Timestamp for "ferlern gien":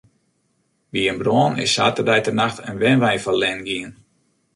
3.25-3.91